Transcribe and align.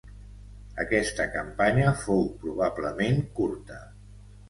Aquesta 0.83 1.27
campanya 1.35 1.93
fou 2.07 2.27
probablement 2.47 3.25
curta. 3.39 3.83